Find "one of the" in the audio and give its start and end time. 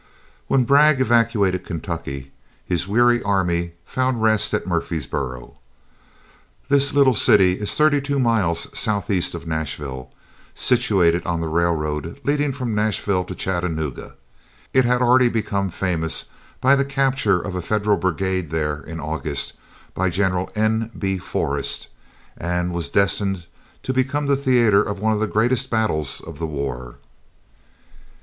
24.99-25.27